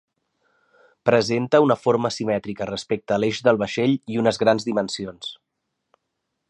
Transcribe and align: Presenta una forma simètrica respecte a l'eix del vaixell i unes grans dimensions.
Presenta 1.09 1.59
una 1.65 1.77
forma 1.81 2.11
simètrica 2.15 2.69
respecte 2.71 3.15
a 3.17 3.19
l'eix 3.23 3.43
del 3.49 3.61
vaixell 3.65 3.95
i 4.15 4.19
unes 4.23 4.43
grans 4.45 4.69
dimensions. 4.71 5.31